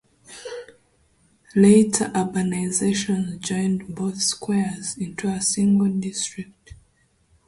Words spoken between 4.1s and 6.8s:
squares into a single district.